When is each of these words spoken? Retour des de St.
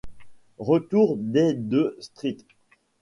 Retour 0.57 1.15
des 1.15 1.53
de 1.53 1.95
St. 1.99 2.43